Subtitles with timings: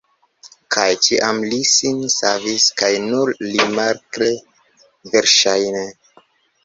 [0.75, 4.31] Kaj ĉiam li sin savis kaj nur mirakle,
[5.17, 5.85] verŝajne.